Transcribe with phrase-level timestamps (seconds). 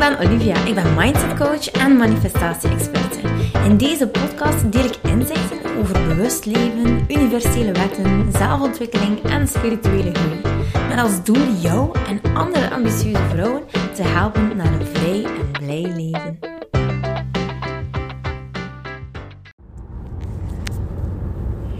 [0.00, 0.64] ben Olivia.
[0.64, 3.18] Ik ben mindset coach en manifestatie-experte.
[3.64, 10.40] In deze podcast deel ik inzichten over bewust leven, universele wetten, zelfontwikkeling en spirituele groei.
[10.88, 13.62] Met als doel jou en andere ambitieuze vrouwen
[13.94, 16.38] te helpen naar een vrij en blij leven.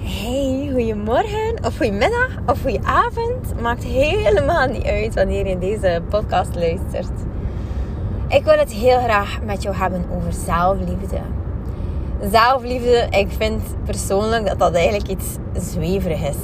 [0.02, 3.60] Hey, goedemorgen of goedemiddag of goedenavond.
[3.60, 7.29] Maakt helemaal niet uit wanneer je deze podcast luistert.
[8.40, 11.20] Ik wil het heel graag met jou hebben over zelfliefde.
[12.30, 16.36] Zelfliefde, ik vind persoonlijk dat dat eigenlijk iets zweverig is.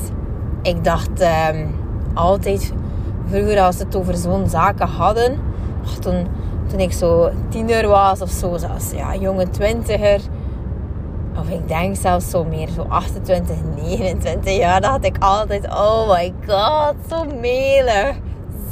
[0.63, 1.75] Ik dacht um,
[2.15, 2.73] altijd,
[3.29, 5.39] vroeger als we het over zo'n zaken hadden,
[6.01, 6.27] toen,
[6.67, 10.21] toen ik zo tiener was of zo, zelfs ja, jonge twintiger,
[11.39, 16.09] of ik denk zelfs zo meer, zo 28, 29 jaar, dat had ik altijd, oh
[16.09, 18.17] my god, zo melig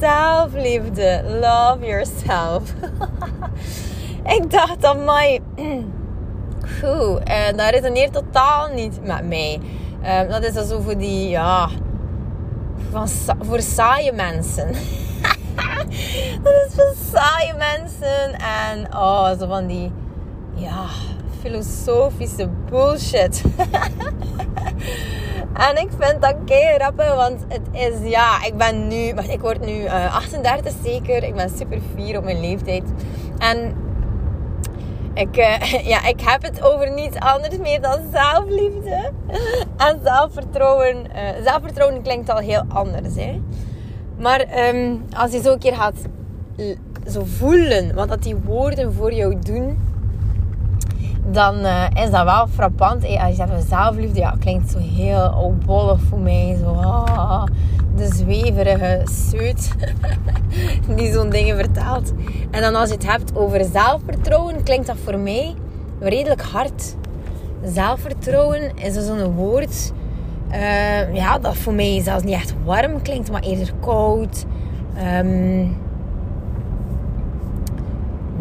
[0.00, 1.22] zelfliefde.
[1.40, 2.62] Love yourself.
[4.36, 5.40] ik dacht dat mij.
[7.24, 9.60] En dat resoneert totaal niet met mij.
[10.22, 11.68] Um, dat is zo voor die, ja,
[13.40, 14.66] voor saaie mensen.
[16.42, 18.38] dat is voor saaie mensen.
[18.70, 19.92] En oh, zo van die,
[20.54, 20.84] ja,
[21.40, 23.42] filosofische bullshit.
[25.54, 29.60] En ik vind dat kei rappen, want het is, ja, ik ben nu, ik word
[29.60, 31.24] nu uh, eh, 38 zeker.
[31.24, 32.82] Ik ben super fier op mijn leeftijd.
[33.38, 33.74] En
[35.14, 39.10] ik, uh, ja, ik heb het over niets anders meer dan zelfliefde.
[39.76, 40.96] En zelfvertrouwen.
[40.96, 43.40] Uh, zelfvertrouwen klinkt al heel anders, hè.
[44.18, 45.96] Maar um, als je zo een keer gaat
[47.10, 49.78] zo voelen wat dat die woorden voor jou doen
[51.30, 53.04] dan uh, is dat wel frappant.
[53.04, 56.56] Als je zegt zelfliefde, ja, klinkt zo heel oudbollig voor mij.
[56.60, 57.44] Zo, ah,
[57.96, 59.74] de zweverige suit
[60.96, 62.12] die zo'n dingen vertelt.
[62.50, 65.54] En dan als je het hebt over zelfvertrouwen, klinkt dat voor mij
[66.00, 66.96] redelijk hard.
[67.64, 69.92] Zelfvertrouwen is zo'n woord
[70.54, 74.44] uh, ja, dat voor mij zelfs niet echt warm klinkt, maar eerder koud.
[75.18, 75.76] Um,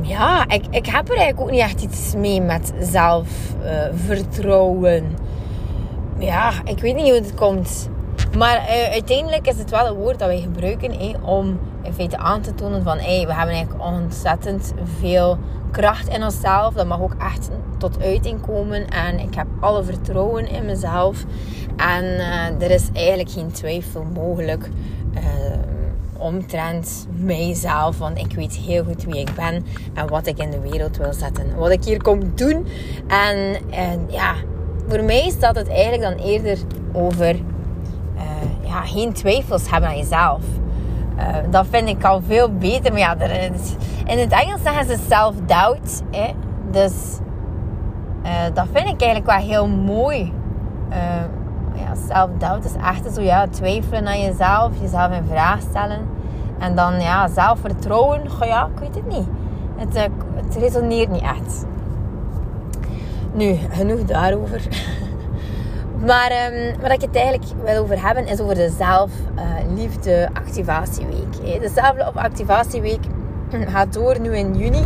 [0.03, 5.17] ja, ik, ik heb er eigenlijk ook niet echt iets mee met zelfvertrouwen.
[6.17, 7.89] ja, ik weet niet hoe het komt.
[8.37, 12.41] Maar uh, uiteindelijk is het wel een woord dat wij gebruiken om in feite aan
[12.41, 15.37] te tonen van hey, we hebben eigenlijk ontzettend veel
[15.71, 16.73] kracht in onszelf.
[16.73, 18.89] Dat mag ook echt tot uiting komen.
[18.89, 21.23] En ik heb alle vertrouwen in mezelf.
[21.75, 24.69] En uh, er is eigenlijk geen twijfel mogelijk.
[26.17, 27.97] Omtrent mijzelf.
[27.97, 31.13] Want ik weet heel goed wie ik ben en wat ik in de wereld wil
[31.13, 31.55] zetten.
[31.55, 32.67] Wat ik hier kom doen.
[33.07, 34.33] En, en ja,
[34.87, 36.57] voor mij staat het eigenlijk dan eerder
[36.93, 38.21] over uh,
[38.61, 40.41] ja, geen twijfels hebben aan jezelf.
[41.17, 42.91] Uh, dat vind ik al veel beter.
[42.91, 43.75] Maar ja, is,
[44.05, 46.01] in het Engels zeggen ze self-doubt.
[46.71, 46.93] Dus
[48.23, 50.33] uh, dat vind ik eigenlijk wel heel mooi.
[51.75, 55.99] Ja, self-doubt is echt zo ja, twijfelen aan jezelf, jezelf in vraag stellen.
[56.59, 59.27] En dan ja, zelfvertrouwen, ja, ik weet het niet.
[59.75, 60.01] Het, uh,
[60.35, 61.65] het resoneert niet echt.
[63.33, 64.61] Nu, genoeg daarover.
[66.07, 71.61] maar um, wat ik het eigenlijk wil over hebben, is over de zelfliefde activatieweek.
[71.61, 73.03] De zelfliefde activatieweek
[73.73, 74.83] gaat door nu in juni.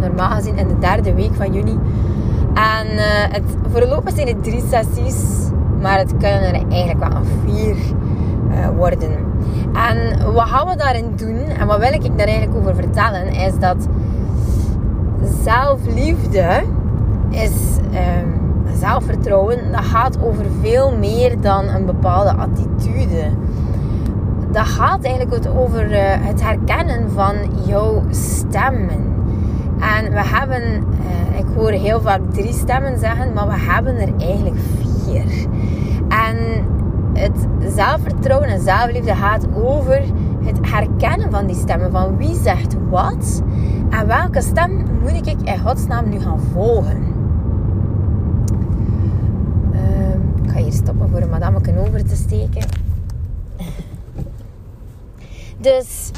[0.00, 1.78] Normaal gezien in de derde week van juni.
[2.54, 5.48] En uh, het, voorlopig zijn het drie sessies.
[5.86, 9.10] Maar het kunnen er eigenlijk wel vier uh, worden.
[9.72, 13.58] En wat gaan we daarin doen en wat wil ik daar eigenlijk over vertellen, is
[13.58, 13.88] dat
[15.42, 16.62] zelfliefde
[17.30, 17.52] is
[17.92, 19.58] um, zelfvertrouwen.
[19.72, 23.30] Dat gaat over veel meer dan een bepaalde attitude.
[24.52, 27.34] Dat gaat eigenlijk over uh, het herkennen van
[27.66, 29.14] jouw stemmen.
[29.80, 34.12] En we hebben, uh, ik hoor heel vaak drie stemmen zeggen, maar we hebben er
[34.18, 34.95] eigenlijk vier.
[36.08, 36.36] En
[37.14, 40.02] het zelfvertrouwen en zelfliefde gaat over
[40.44, 41.90] het herkennen van die stemmen.
[41.90, 43.42] Van wie zegt wat
[43.90, 47.14] en welke stem moet ik in godsnaam nu gaan volgen.
[49.72, 52.68] Uh, ik ga hier stoppen voor een madame over te steken.
[55.58, 56.10] Dus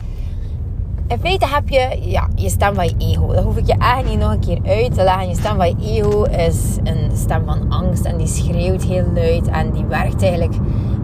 [1.08, 3.32] in feite heb je ja, je stem van je ego.
[3.32, 5.28] Dat hoef ik je eigenlijk niet nog een keer uit te leggen.
[5.28, 9.48] Je stem van je ego is een stem van angst en die schreeuwt heel luid
[9.48, 10.54] en die werkt eigenlijk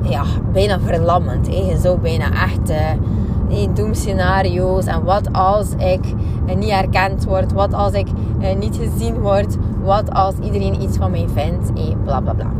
[0.02, 0.22] ja,
[0.52, 1.46] bijna verlammend.
[1.46, 1.54] Hè.
[1.54, 6.04] Je bijna echt uh, doemscenario's en wat als ik
[6.46, 8.06] uh, niet herkend word, wat als ik
[8.40, 12.50] uh, niet gezien word, wat als iedereen iets van mij vindt, hey, bla bla bla.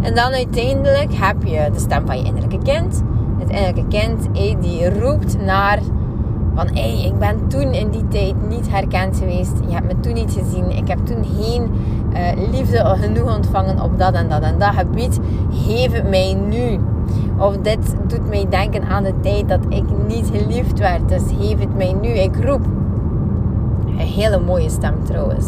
[0.00, 3.02] En dan uiteindelijk heb je de stem van je innerlijke kind.
[3.38, 4.28] Het innerlijke kind
[4.60, 5.78] die roept naar
[6.54, 9.52] Van hé, hey, ik ben toen in die tijd niet herkend geweest.
[9.66, 10.70] Je hebt me toen niet gezien.
[10.70, 11.70] Ik heb toen geen
[12.12, 15.18] uh, liefde genoeg ontvangen op dat en dat en dat gebied.
[15.50, 16.80] Geef het mij nu.
[17.38, 21.08] Of dit doet mij denken aan de tijd dat ik niet geliefd werd.
[21.08, 22.08] Dus geef het mij nu.
[22.08, 22.64] Ik roep.
[23.86, 25.46] Een hele mooie stem trouwens.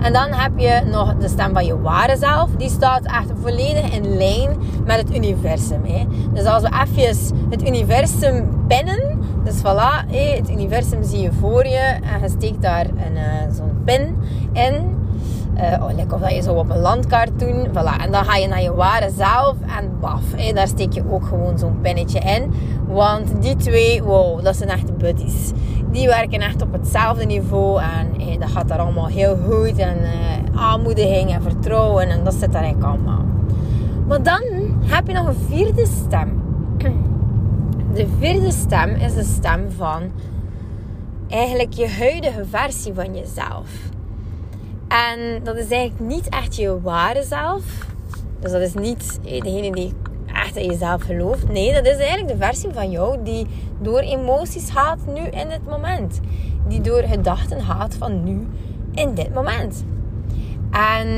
[0.00, 2.50] En dan heb je nog de stem van je ware zelf.
[2.56, 4.48] Die staat echt volledig in lijn
[4.86, 5.82] met het universum.
[6.32, 7.16] Dus als we even
[7.50, 9.09] het universum pinnen.
[9.44, 11.98] Dus voilà, het universum zie je voor je.
[12.02, 14.16] En je steekt daar een, uh, zo'n pin
[14.52, 14.98] in.
[15.56, 17.66] Uh, oh, lekker of dat je zo op een landkaart doen.
[17.68, 18.02] Voilà.
[18.02, 19.54] En dan ga je naar je ware zelf.
[19.78, 20.22] En baf,
[20.54, 22.52] daar steek je ook gewoon zo'n pinnetje in.
[22.86, 25.50] Want die twee, wow, dat zijn echt buddies.
[25.90, 27.80] Die werken echt op hetzelfde niveau.
[27.80, 29.78] En dat gaat daar allemaal heel goed.
[29.78, 32.08] En uh, aanmoediging en vertrouwen.
[32.08, 33.24] En dat zit daar eigenlijk allemaal.
[34.06, 34.42] Maar dan
[34.80, 36.42] heb je nog een vierde stem.
[37.94, 40.10] De vierde stem is de stem van
[41.28, 43.70] eigenlijk je huidige versie van jezelf.
[44.88, 47.62] En dat is eigenlijk niet echt je ware zelf.
[48.40, 49.92] Dus dat is niet degene die
[50.26, 51.48] echt in jezelf gelooft.
[51.48, 53.46] Nee, dat is eigenlijk de versie van jou die
[53.80, 56.20] door emoties gaat nu in dit moment.
[56.68, 58.46] Die door gedachten gaat van nu
[58.94, 59.84] in dit moment.
[60.70, 61.08] En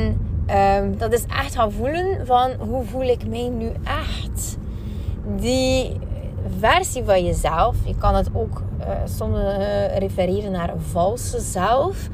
[0.80, 4.58] um, dat is echt gaan voelen van hoe voel ik mij nu echt.
[5.36, 5.96] Die
[6.58, 12.08] versie van jezelf, je kan het ook uh, soms uh, refereren naar een valse zelf.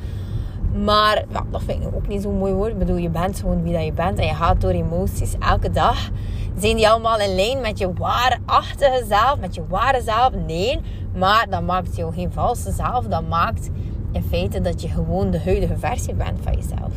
[0.84, 2.70] Maar dat vind ik ook niet zo'n mooi woord.
[2.72, 5.70] Ik bedoel, je bent gewoon wie dat je bent en je gaat door emoties elke
[5.70, 6.10] dag.
[6.58, 10.30] Zijn die allemaal in lijn met je waarachtige zelf, met je ware zelf?
[10.46, 10.80] Nee,
[11.14, 13.06] maar dat maakt jou geen valse zelf.
[13.06, 13.70] Dat maakt
[14.12, 16.92] in feite dat je gewoon de huidige versie bent van jezelf.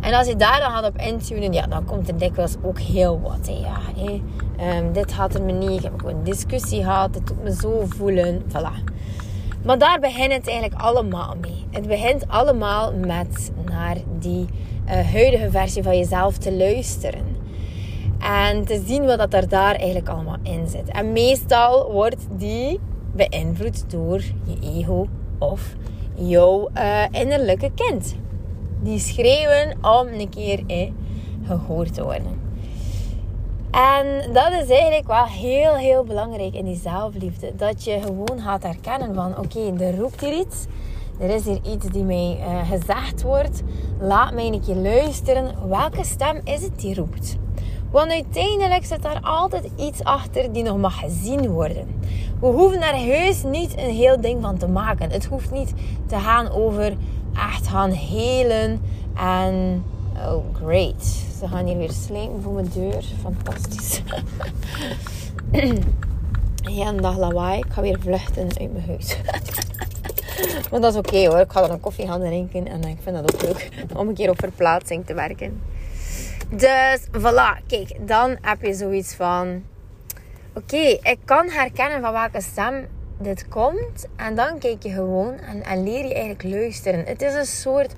[0.00, 3.20] En als je daar dan gaat op intunen, ja, dan komt er dikwijls ook heel
[3.20, 3.50] wat.
[3.62, 4.20] Ja, hè.
[4.78, 5.70] Um, dit had er me niet.
[5.70, 7.14] Ik heb ook een discussie gehad.
[7.14, 8.42] Het doet me zo voelen.
[8.48, 8.92] Voilà.
[9.64, 11.66] Maar daar begint het eigenlijk allemaal mee.
[11.70, 14.46] Het begint allemaal met naar die
[14.86, 17.36] uh, huidige versie van jezelf te luisteren.
[18.18, 20.88] En te zien wat er daar eigenlijk allemaal in zit.
[20.88, 22.80] En meestal wordt die
[23.12, 25.08] beïnvloed door je ego
[25.38, 25.74] of
[26.14, 28.16] jouw uh, innerlijke kind.
[28.82, 30.90] Die schreeuwen om een keer eh,
[31.46, 32.46] gehoord te worden.
[33.70, 37.52] En dat is eigenlijk wel heel, heel belangrijk in die zelfliefde.
[37.56, 39.38] Dat je gewoon gaat herkennen van...
[39.38, 40.66] Oké, er roept hier iets.
[41.20, 43.62] Er is hier iets die mij uh, gezegd wordt.
[44.00, 45.68] Laat mij een keer luisteren.
[45.68, 47.36] Welke stem is het die roept?
[47.90, 52.00] Want uiteindelijk zit daar altijd iets achter die nog mag gezien worden.
[52.40, 55.10] We hoeven daar heus niet een heel ding van te maken.
[55.10, 55.72] Het hoeft niet
[56.06, 56.96] te gaan over
[57.38, 58.80] echt gaan helen
[59.16, 59.84] en
[60.26, 61.04] Oh, great.
[61.38, 63.04] Ze gaan hier weer slijpen voor mijn deur.
[63.22, 64.00] Fantastisch.
[66.62, 67.58] Heel dag lawaai.
[67.58, 69.16] Ik ga weer vluchten uit mijn huis.
[70.70, 71.38] maar dat is oké hoor.
[71.38, 72.66] Ik ga dan een koffie gaan drinken.
[72.66, 75.62] En ik vind dat ook leuk om een keer op verplaatsing te werken.
[76.48, 77.66] Dus voilà.
[77.66, 79.62] Kijk, dan heb je zoiets van...
[80.54, 82.86] Oké, ik kan herkennen van welke stem
[83.18, 84.06] dit komt.
[84.16, 87.04] En dan kijk je gewoon en, en leer je eigenlijk luisteren.
[87.04, 87.92] Het is een soort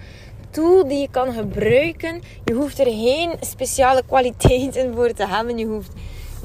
[0.50, 2.20] tool die je kan gebruiken.
[2.44, 5.58] Je hoeft er geen speciale kwaliteiten voor te hebben.
[5.58, 5.92] Je hoeft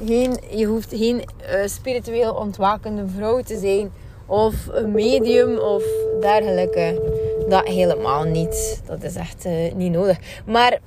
[0.06, 3.90] geen, je hoeft geen uh, spiritueel ontwakende vrouw te zijn.
[4.26, 5.84] Of een medium of
[6.20, 7.02] dergelijke.
[7.48, 8.82] Dat helemaal niet.
[8.86, 10.18] Dat is echt uh, niet nodig.
[10.46, 10.78] Maar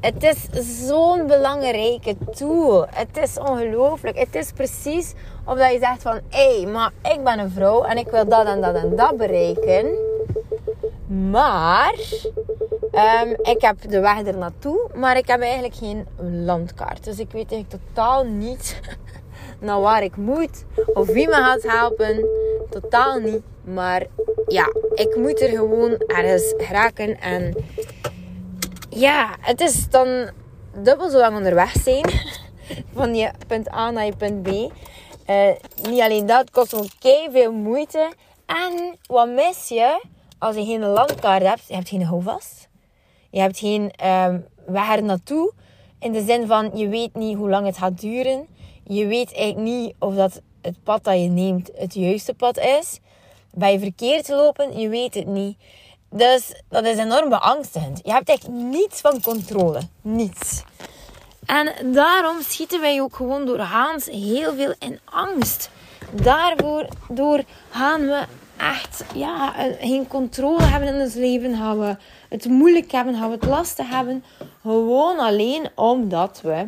[0.00, 0.48] het is
[0.86, 2.86] zo'n belangrijke tool.
[2.90, 4.18] Het is ongelooflijk.
[4.18, 5.12] Het is precies
[5.50, 6.20] of dat je zegt van...
[6.28, 9.16] Hé, hey, maar ik ben een vrouw en ik wil dat en dat en dat
[9.16, 9.94] bereiken.
[11.30, 11.94] Maar
[12.92, 16.06] Um, ik heb de weg er naartoe, maar ik heb eigenlijk geen
[16.44, 17.04] landkaart.
[17.04, 18.80] Dus ik weet eigenlijk totaal niet
[19.60, 22.26] naar waar ik moet of wie me gaat helpen.
[22.70, 23.42] Totaal niet.
[23.64, 24.06] Maar
[24.46, 27.20] ja, ik moet er gewoon ergens geraken.
[27.20, 27.54] En
[28.88, 30.30] ja, het is dan
[30.82, 32.10] dubbel zo lang onderweg zijn.
[32.94, 34.72] Van je punt A naar je punt B.
[35.30, 35.50] Uh,
[35.90, 36.86] niet alleen dat, kost ook
[37.30, 38.12] veel moeite.
[38.46, 40.04] En wat mis je
[40.38, 41.62] als je geen landkaart hebt?
[41.68, 42.68] Je hebt geen houvast.
[43.30, 43.92] Je hebt geen
[44.66, 45.52] weg er naartoe.
[45.98, 48.46] In de zin van, je weet niet hoe lang het gaat duren.
[48.84, 52.98] Je weet eigenlijk niet of dat het pad dat je neemt het juiste pad is.
[53.54, 54.78] Ben je verkeerd lopen?
[54.78, 55.56] Je weet het niet.
[56.10, 58.00] Dus dat is enorm beangstigend.
[58.04, 59.80] Je hebt echt niets van controle.
[60.02, 60.62] Niets.
[61.50, 65.70] En daarom schieten wij ook gewoon doorgaans heel veel in angst.
[66.12, 68.24] Daarvoor door gaan we
[68.56, 71.56] echt ja, geen controle hebben in ons leven.
[71.56, 71.96] Gaan we
[72.28, 74.24] het moeilijk hebben, gaan we het lastig hebben.
[74.62, 76.66] Gewoon alleen omdat we,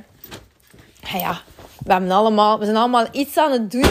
[1.01, 1.41] ja,
[1.85, 3.91] we, hebben allemaal, we zijn allemaal iets aan het doen.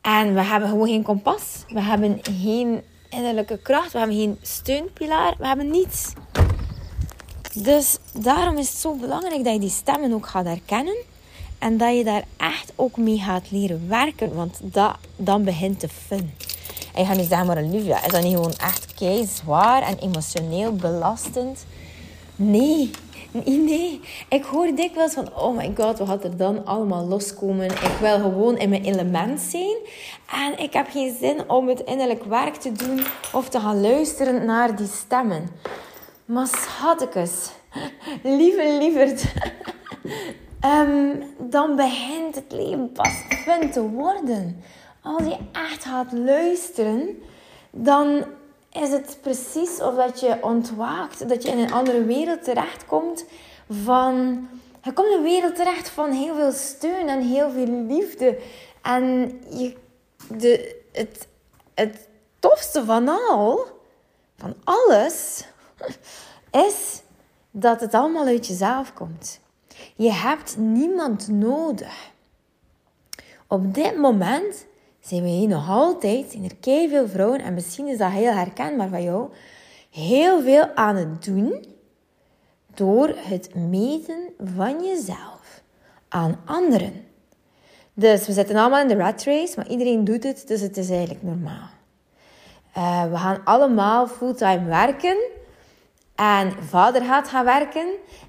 [0.00, 1.64] En we hebben gewoon geen kompas.
[1.68, 3.92] We hebben geen innerlijke kracht.
[3.92, 5.34] We hebben geen steunpilaar.
[5.38, 6.12] We hebben niets.
[7.62, 10.96] Dus daarom is het zo belangrijk dat je die stemmen ook gaat herkennen.
[11.58, 14.34] En dat je daar echt ook mee gaat leren werken.
[14.34, 16.32] Want dat, dan begint te fun.
[16.94, 19.98] En je gaat niet zeggen, maar Olivia, is dat niet gewoon echt kei zwaar en
[19.98, 21.66] emotioneel belastend?
[22.36, 22.90] Nee,
[23.30, 24.00] nee, nee.
[24.28, 27.66] Ik hoor dikwijls van, oh my god, wat gaat er dan allemaal loskomen?
[27.66, 29.76] Ik wil gewoon in mijn element zijn.
[30.32, 34.44] En ik heb geen zin om het innerlijk werk te doen of te gaan luisteren
[34.44, 35.48] naar die stemmen.
[36.28, 37.50] Maar schattekes,
[38.22, 39.24] lieve lieverd,
[40.64, 44.62] um, dan begint het leven pas fun te worden.
[45.02, 47.22] Als je echt gaat luisteren,
[47.70, 48.24] dan
[48.72, 53.24] is het precies of dat je ontwaakt, dat je in een andere wereld terechtkomt
[53.70, 54.48] van...
[54.82, 58.38] Je komt een wereld terecht van heel veel steun en heel veel liefde.
[58.82, 59.76] En je,
[60.36, 61.28] de, het,
[61.74, 62.08] het
[62.38, 63.66] tofste van al,
[64.36, 65.44] van alles,
[66.68, 67.02] is
[67.50, 69.40] dat het allemaal uit jezelf komt.
[69.96, 72.10] Je hebt niemand nodig.
[73.46, 74.66] Op dit moment
[75.00, 78.88] zijn we hier nog altijd, zijn er veel vrouwen, en misschien is dat heel herkenbaar
[78.88, 79.30] van jou,
[79.90, 81.64] heel veel aan het doen
[82.74, 85.62] door het meten van jezelf
[86.08, 87.06] aan anderen.
[87.94, 90.90] Dus we zitten allemaal in de rat race, maar iedereen doet het, dus het is
[90.90, 91.68] eigenlijk normaal.
[92.76, 95.16] Uh, we gaan allemaal fulltime werken.
[96.18, 97.86] En vader gaat gaan werken.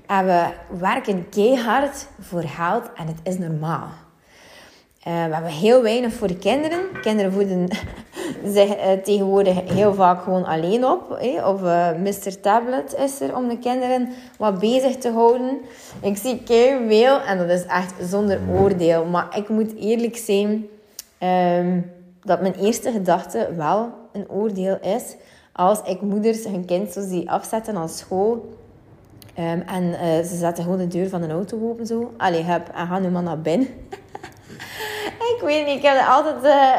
[0.07, 0.45] En we
[0.79, 3.87] werken keihard voor geld en het is normaal.
[5.07, 7.01] Uh, we hebben heel weinig voor de kinderen.
[7.01, 7.67] Kinderen voeden
[8.55, 11.11] zich uh, tegenwoordig heel vaak gewoon alleen op.
[11.45, 12.39] Of uh, eh, Mr.
[12.41, 15.57] Tablet is er om de kinderen wat bezig te houden.
[16.01, 16.41] Ik zie
[16.87, 19.05] veel en dat is echt zonder oordeel.
[19.05, 20.67] Maar ik moet eerlijk zijn
[21.59, 21.91] um,
[22.23, 25.15] dat mijn eerste gedachte wel een oordeel is.
[25.59, 28.57] Als ik moeders hun kind zo zie afzetten aan school.
[29.39, 29.93] Um, en
[30.25, 32.13] ze zetten gewoon de deur van een auto open zo.
[32.17, 33.67] Allee, en gaan nu maar naar binnen.
[35.35, 36.75] ik weet niet, ik heb er altijd uh,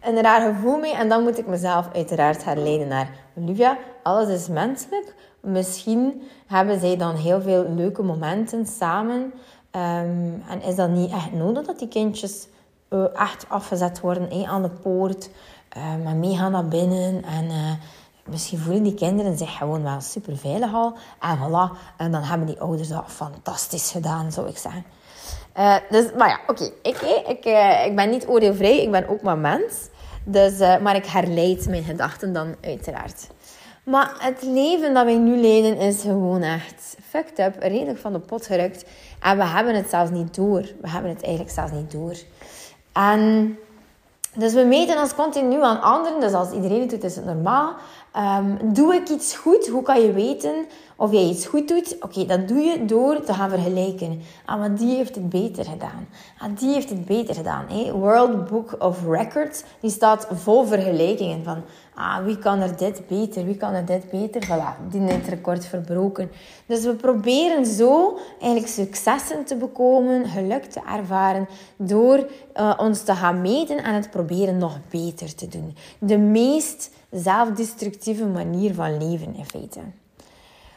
[0.00, 0.94] een raar gevoel mee.
[0.94, 3.78] En dan moet ik mezelf uiteraard herleiden naar Olivia.
[4.02, 5.14] Alles is menselijk.
[5.40, 9.20] Misschien hebben zij dan heel veel leuke momenten samen.
[9.20, 12.48] Um, en is dat niet echt nodig dat die kindjes
[12.90, 15.30] uh, echt afgezet worden eh, aan de poort.
[16.04, 17.24] Maar meegaan naar binnen.
[17.24, 17.50] En
[18.28, 20.94] misschien voelen die kinderen zich gewoon wel super veilig al.
[21.20, 21.78] En voilà.
[21.96, 24.84] En dan hebben die ouders dat fantastisch gedaan, zou ik zeggen.
[25.58, 26.64] Uh, dus, maar ja, oké.
[26.82, 29.74] Ik, ik, uh, ik ben niet oordeelvrij, ik ben ook maar mens.
[30.24, 33.26] Dus, maar ik herleid mijn gedachten dan uiteraard.
[33.84, 38.18] Maar het leven dat wij nu leiden is gewoon echt fucked up, redelijk van de
[38.18, 38.84] pot gerukt.
[39.20, 40.60] En we hebben het zelfs niet door.
[40.80, 42.14] We hebben het eigenlijk zelfs niet door.
[42.92, 43.56] En
[44.34, 46.20] dus we meten ons continu aan anderen.
[46.20, 47.74] Dus als iedereen het doet, is het normaal.
[48.16, 49.66] Um, doe ik iets goed?
[49.66, 51.96] Hoe kan je weten of jij iets goed doet?
[52.00, 54.20] Oké, dat doe je door te gaan vergelijken.
[54.44, 56.08] Ah, maar die heeft het beter gedaan.
[56.38, 57.64] Ah, die heeft het beter gedaan.
[57.68, 57.92] Hey?
[57.92, 61.62] World Book of Records, die staat vol vergelijkingen van
[61.94, 64.42] ah, wie kan er dit beter, wie kan er dit beter.
[64.44, 66.30] Voilà, die het record verbroken.
[66.66, 73.14] Dus we proberen zo eigenlijk successen te bekomen, geluk te ervaren, door uh, ons te
[73.14, 75.76] gaan meten en het proberen nog beter te doen.
[75.98, 79.80] De meest zelfdestructieve manier van leven in feite.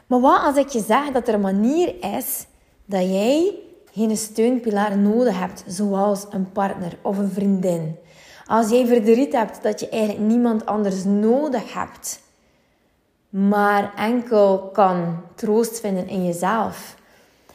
[0.08, 2.46] Maar wat als ik je zeg dat er een manier is
[2.86, 3.54] dat jij
[3.92, 7.96] geen steunpilaar nodig hebt, zoals een partner of een vriendin?
[8.46, 12.20] Als jij verdriet hebt dat je eigenlijk niemand anders nodig hebt,
[13.30, 16.96] maar enkel kan troost vinden in jezelf.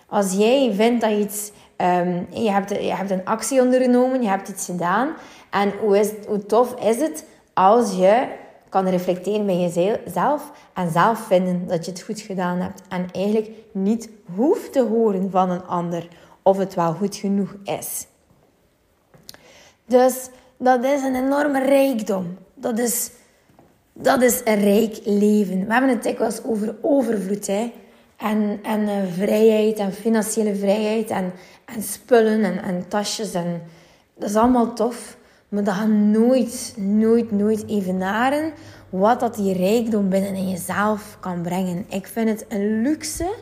[0.06, 4.28] Als jij vindt dat je iets, um, je, hebt, je hebt een actie ondernomen, je
[4.28, 5.14] hebt iets gedaan,
[5.50, 8.26] en hoe, is, hoe tof is het als je
[8.72, 12.82] kan reflecteren bij jezelf en zelf vinden dat je het goed gedaan hebt.
[12.88, 16.08] En eigenlijk niet hoeft te horen van een ander
[16.42, 18.06] of het wel goed genoeg is.
[19.84, 22.38] Dus dat is een enorme rijkdom.
[22.54, 23.10] Dat is,
[23.92, 25.66] dat is een rijk leven.
[25.66, 27.46] We hebben het dikwijls over overvloed.
[27.46, 27.72] Hè?
[28.16, 31.32] En, en uh, vrijheid en financiële vrijheid en,
[31.64, 33.34] en spullen en, en tasjes.
[33.34, 33.62] En,
[34.14, 35.16] dat is allemaal tof.
[35.52, 38.52] Maar dat gaat nooit, nooit, nooit evenaren
[38.90, 41.84] wat dat die rijkdom binnen in jezelf kan brengen.
[41.88, 43.34] Ik vind het een luxe,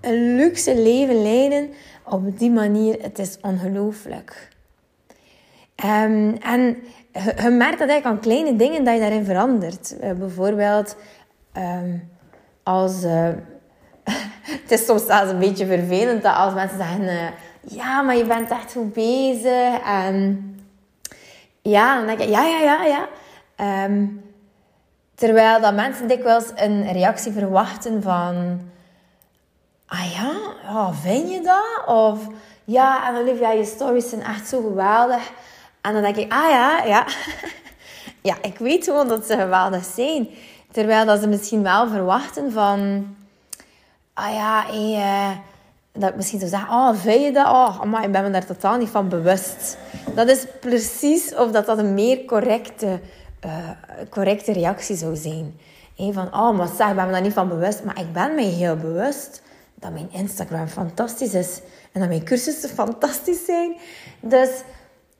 [0.00, 1.70] een luxe leven leiden
[2.04, 3.02] op die manier.
[3.02, 4.48] Het is ongelooflijk.
[5.84, 6.76] Um, en
[7.12, 9.96] je merkt dat eigenlijk aan kleine dingen dat je daarin verandert.
[10.02, 10.96] Uh, bijvoorbeeld
[11.56, 12.08] um,
[12.62, 13.04] als...
[13.04, 13.28] Uh,
[14.62, 17.04] het is soms zelfs een beetje vervelend dat als mensen zeggen...
[17.04, 17.26] Uh,
[17.60, 19.78] ja, maar je bent echt goed bezig.
[19.84, 20.42] En
[21.62, 23.08] ja, dan denk ik, ja, ja, ja, ja.
[23.56, 24.06] Ehm,
[25.14, 28.60] terwijl dat mensen dikwijls een reactie verwachten van...
[29.86, 31.86] Ah ja, vind je dat?
[31.86, 32.26] Of
[32.64, 35.30] ja, en Olivia, je stories zijn echt zo geweldig.
[35.80, 37.06] En dan denk ik, ah ja, ja.
[38.30, 40.28] ja, ik weet gewoon dat ze geweldig zijn.
[40.70, 43.06] Terwijl dat ze misschien wel verwachten van...
[44.14, 45.30] Ah ja, uh,
[45.98, 47.46] dat ik misschien zou zeggen, oh, vind je dat?
[47.46, 49.76] Oh, maar ik ben me daar totaal niet van bewust.
[50.14, 53.00] Dat is precies of dat, dat een meer correcte,
[53.44, 53.70] uh,
[54.10, 55.58] correcte reactie zou zijn.
[55.96, 57.84] Hey, van, oh, maar zeg, ik ben me daar niet van bewust.
[57.84, 59.42] Maar ik ben mij heel bewust
[59.74, 61.60] dat mijn Instagram fantastisch is.
[61.92, 63.76] En dat mijn cursussen fantastisch zijn.
[64.20, 64.50] Dus,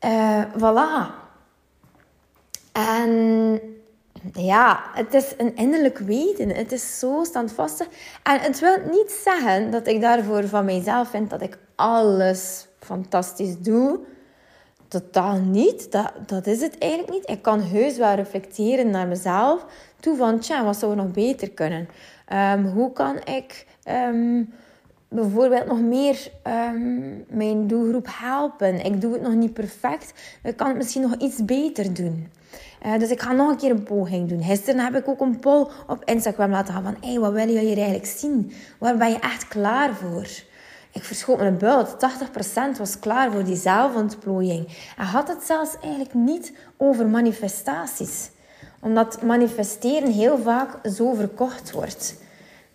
[0.04, 1.26] uh, voilà.
[2.72, 3.60] En
[4.32, 6.48] ja, het is een innerlijk weten.
[6.48, 7.86] Het is zo standvastig.
[8.22, 13.58] En het wil niet zeggen dat ik daarvoor van mijzelf vind dat ik alles fantastisch
[13.58, 14.00] doe.
[14.88, 15.92] Totaal niet.
[15.92, 17.30] Dat, dat is het eigenlijk niet.
[17.30, 19.66] Ik kan heus wel reflecteren naar mezelf.
[20.00, 21.88] Toe van, tja, wat zou er nog beter kunnen?
[22.32, 24.52] Um, hoe kan ik um,
[25.08, 28.84] bijvoorbeeld nog meer um, mijn doelgroep helpen?
[28.84, 30.12] Ik doe het nog niet perfect.
[30.42, 32.30] Ik kan het misschien nog iets beter doen.
[32.86, 34.42] Uh, dus ik ga nog een keer een poging doen.
[34.42, 36.96] Gisteren heb ik ook een poll op Instagram laten gaan van...
[37.00, 38.52] Hey, wat willen jullie eigenlijk zien?
[38.78, 40.26] Waar ben je echt klaar voor?
[40.92, 41.96] Ik verschoot mijn bult.
[42.74, 44.68] 80% was klaar voor die zelfontplooiing.
[44.96, 48.30] En had het zelfs eigenlijk niet over manifestaties.
[48.80, 52.16] Omdat manifesteren heel vaak zo verkocht wordt.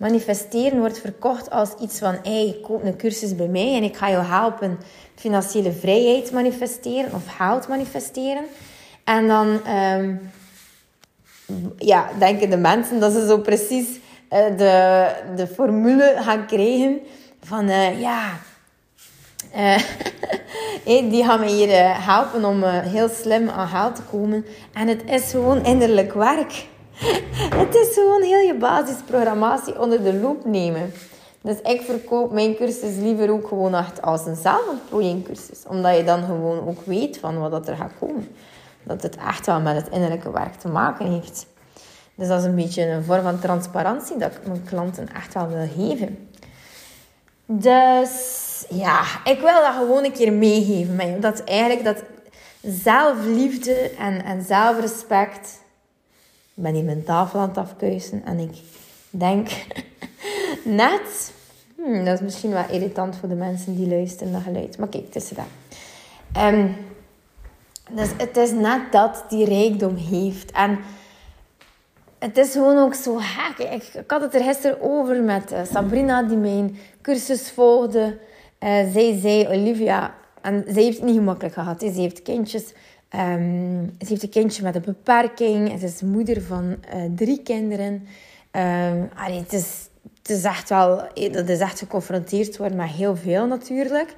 [0.03, 2.17] Manifesteren wordt verkocht als iets van...
[2.23, 4.79] Hey, koop een cursus bij mij en ik ga jou helpen
[5.15, 8.43] financiële vrijheid manifesteren of geld manifesteren.
[9.03, 10.31] En dan um,
[11.77, 16.99] ja, denken de mensen dat ze zo precies uh, de, de formule gaan krijgen
[17.43, 18.39] van uh, ja,
[19.57, 24.45] uh, die gaan me hier helpen om heel slim aan geld te komen.
[24.73, 26.71] En het is gewoon innerlijk werk.
[27.61, 30.93] het is gewoon heel je basisprogrammatie onder de loep nemen.
[31.41, 35.63] Dus ik verkoop mijn cursus liever ook gewoon echt als een cursus.
[35.67, 38.27] Omdat je dan gewoon ook weet van wat er gaat komen
[38.83, 41.45] dat het echt wel met het innerlijke werk te maken heeft.
[42.15, 45.47] Dus dat is een beetje een vorm van transparantie dat ik mijn klanten echt wel
[45.47, 46.29] wil geven.
[47.45, 51.21] Dus ja, ik wil dat gewoon een keer meegeven.
[51.21, 52.03] Dat eigenlijk dat
[52.61, 55.61] zelfliefde en, en zelfrespect...
[56.55, 58.55] Ik ben hier mijn tafel aan het afkuisen en ik
[59.09, 59.49] denk
[60.63, 61.33] net...
[61.75, 64.77] Hmm, dat is misschien wel irritant voor de mensen die luisteren naar geluid.
[64.77, 65.45] Maar kijk, tussen dat.
[66.43, 66.75] Um,
[67.91, 70.51] dus het is net dat die rijkdom heeft.
[70.51, 70.79] En
[72.19, 73.69] het is gewoon ook zo gek.
[73.69, 78.17] Ik, had het er gisteren over met uh, Sabrina, die mijn cursus volgde.
[78.59, 81.79] Uh, zij zei, Olivia, en zij heeft het niet gemakkelijk gehad.
[81.79, 82.73] Ze heeft kindjes.
[83.15, 85.79] Um, ze heeft een kindje met een beperking.
[85.79, 88.07] Ze is moeder van uh, drie kinderen.
[88.51, 90.95] Um, het, is, het is echt wel...
[91.31, 94.15] Dat is echt geconfronteerd worden met heel veel natuurlijk.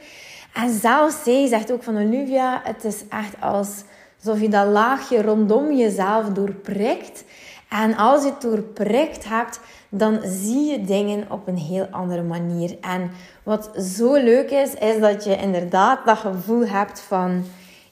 [0.54, 5.74] En zelfs zij zegt ook van Olivia, het is echt alsof je dat laagje rondom
[5.74, 7.24] jezelf doorprikt.
[7.70, 12.78] En als je het doorprikt hebt, dan zie je dingen op een heel andere manier.
[12.82, 13.12] En
[13.44, 17.46] wat zo leuk is, is dat je inderdaad dat gevoel hebt van...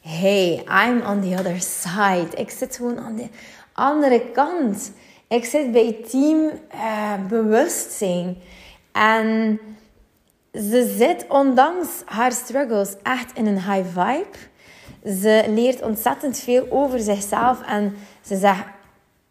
[0.04, 2.28] Hey, I'm on the other side.
[2.36, 3.28] Ik zit gewoon aan de
[3.74, 4.92] andere kant.
[5.28, 8.38] Ik zit bij team uh, bewustzijn.
[8.92, 9.60] En
[10.54, 14.38] ze zit ondanks haar struggles echt in een high vibe.
[15.22, 18.66] Ze leert ontzettend veel over zichzelf en ze zegt: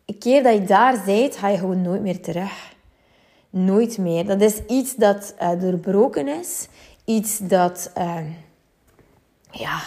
[0.06, 2.74] een keer dat je daar bent, ga je gewoon nooit meer terug.
[3.50, 4.26] Nooit meer.
[4.26, 6.68] Dat is iets dat uh, doorbroken is.
[7.04, 8.16] Iets dat, uh,
[9.50, 9.80] ja,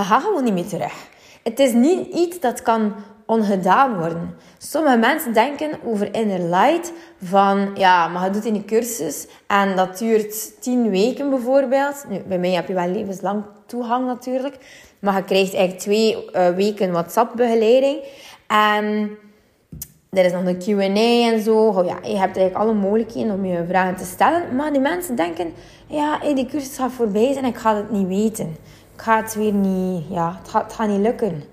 [0.00, 1.08] je gaat gewoon niet meer terug.
[1.42, 2.94] Het is niet iets dat kan
[3.26, 4.34] ongedaan worden.
[4.58, 9.76] Sommige mensen denken over inner light van, ja, maar je doet in een cursus en
[9.76, 12.04] dat duurt tien weken bijvoorbeeld.
[12.08, 14.56] Nu, bij mij heb je wel levenslang toegang natuurlijk,
[14.98, 17.98] maar je krijgt eigenlijk twee uh, weken WhatsApp-begeleiding.
[18.46, 19.10] En
[20.10, 21.66] er is nog een Q&A en zo.
[21.66, 24.56] Oh ja, je hebt eigenlijk alle mogelijkheden om je vragen te stellen.
[24.56, 25.52] Maar die mensen denken,
[25.86, 28.56] ja, die cursus gaat voorbij zijn en ik ga het niet weten.
[29.00, 31.44] Ik ga het weer niet, ja, het gaat, gaat niet lukken.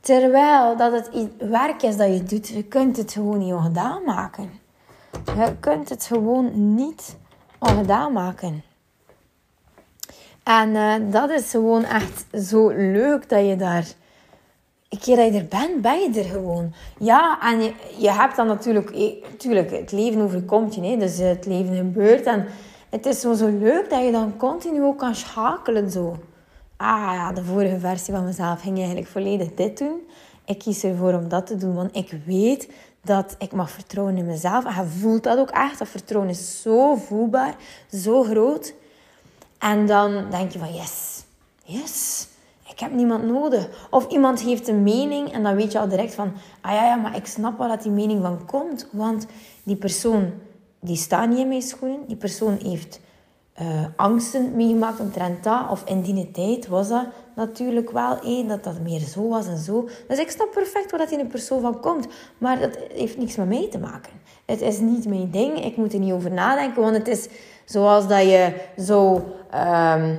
[0.00, 4.50] Terwijl dat het werk is dat je doet, je kunt het gewoon niet ongedaan maken.
[5.24, 7.16] Je kunt het gewoon niet
[7.58, 8.62] ongedaan maken.
[10.42, 13.86] En uh, dat is gewoon echt zo leuk dat je daar...
[14.88, 16.74] Een keer dat je er bent, ben je er gewoon.
[16.98, 17.60] Ja, en
[17.98, 18.90] je, hebt dan natuurlijk...
[19.30, 20.80] Natuurlijk, het leven overkomt je.
[20.80, 22.24] Hè, dus het leven gebeurt.
[22.24, 22.46] En
[22.88, 26.16] het is zo, zo leuk dat je dan continu ook kan schakelen zo.
[26.78, 30.00] Ah ja, de vorige versie van mezelf ging eigenlijk volledig dit doen.
[30.44, 32.68] Ik kies ervoor om dat te doen, want ik weet
[33.02, 34.64] dat ik mag vertrouwen in mezelf.
[34.64, 35.78] En voelt dat ook echt.
[35.78, 37.56] Dat vertrouwen is zo voelbaar,
[37.92, 38.74] zo groot.
[39.58, 41.24] En dan denk je van yes,
[41.64, 42.28] yes,
[42.70, 43.88] ik heb niemand nodig.
[43.90, 46.94] Of iemand heeft een mening en dan weet je al direct van, ah ja, ja,
[46.94, 48.88] maar ik snap wel dat die mening van komt.
[48.92, 49.26] Want
[49.62, 50.32] die persoon,
[50.80, 52.06] die staat niet in mijn schoenen.
[52.06, 53.00] Die persoon heeft
[53.60, 55.70] uh, angsten meegemaakt omtrent dat.
[55.70, 59.58] Of in die tijd was dat natuurlijk wel één, dat dat meer zo was en
[59.58, 59.88] zo.
[60.08, 62.06] Dus ik snap perfect waar dat in een persoon van komt.
[62.38, 64.12] Maar dat heeft niks met mij te maken.
[64.46, 65.64] Het is niet mijn ding.
[65.64, 66.82] Ik moet er niet over nadenken.
[66.82, 67.28] Want het is
[67.64, 69.14] zoals dat je zo...
[69.94, 70.18] Um,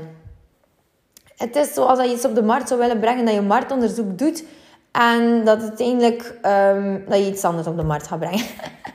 [1.38, 4.18] het is zoals dat je iets op de markt zou willen brengen, dat je marktonderzoek
[4.18, 4.44] doet
[4.92, 8.46] en dat uiteindelijk um, dat je iets anders op de markt gaat brengen.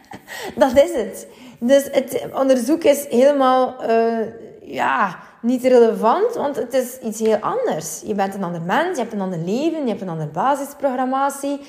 [0.57, 1.27] dat is het.
[1.59, 4.19] Dus het onderzoek is helemaal uh,
[4.63, 8.03] ja, niet relevant, want het is iets heel anders.
[8.05, 11.61] Je bent een ander mens, je hebt een ander leven, je hebt een andere basisprogrammatie.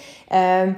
[0.61, 0.77] Um,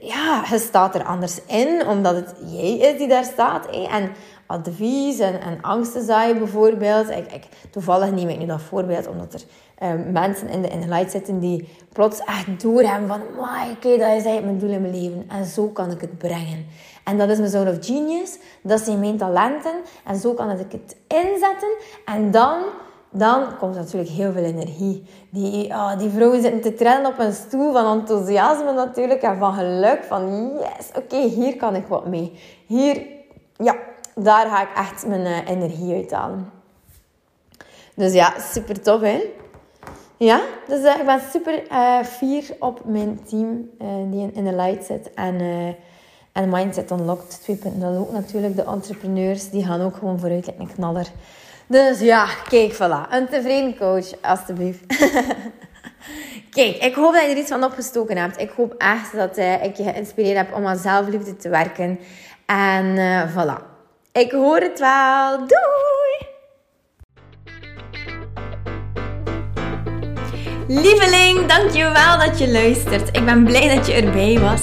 [0.00, 3.66] ja, je staat er anders in, omdat het jij is die daar staat.
[3.70, 4.10] En
[4.46, 7.10] advies en, en angsten zaaien bijvoorbeeld.
[7.10, 9.42] Ik, ik, toevallig neem ik nu dat voorbeeld, omdat er
[9.88, 13.20] um, mensen in de, in de light zitten die plots echt doorhebben van...
[13.20, 15.24] Oké, okay, dat is eigenlijk mijn doel in mijn leven.
[15.28, 16.66] En zo kan ik het brengen.
[17.08, 18.38] En dat is mijn zone of genius.
[18.62, 19.74] Dat zijn mijn talenten.
[20.04, 21.76] En zo kan ik het inzetten.
[22.04, 22.62] En dan
[23.10, 25.04] dan komt natuurlijk heel veel energie.
[25.30, 29.54] Die, oh, die vrouwen zitten te trillen op een stoel van enthousiasme natuurlijk en van
[29.54, 30.04] geluk.
[30.04, 32.38] Van yes, oké, hier kan ik wat mee.
[32.66, 33.06] Hier,
[33.56, 33.76] ja,
[34.14, 36.50] daar ga ik echt mijn uh, energie uithalen.
[37.94, 39.24] Dus ja, super tof hè.
[40.16, 43.70] Ja, dus uh, ik ben super uh, fier op mijn team
[44.10, 45.14] die in, de light zit.
[45.14, 45.36] En,
[46.38, 48.56] en Mindset Unlocked 2.0 ook natuurlijk.
[48.56, 51.06] De entrepreneurs, die gaan ook gewoon vooruit like een knaller.
[51.66, 53.10] Dus ja, kijk, voilà.
[53.10, 54.80] Een tevreden coach, alstublieft.
[56.58, 58.40] kijk, ik hoop dat je er iets van opgestoken hebt.
[58.40, 61.98] Ik hoop echt dat ik je geïnspireerd heb om aan zelfliefde te werken.
[62.46, 63.62] En uh, voilà.
[64.12, 65.38] Ik hoor het wel.
[65.38, 66.36] Doei!
[70.68, 73.16] Lieveling, dankjewel dat je luistert.
[73.16, 74.62] Ik ben blij dat je erbij was.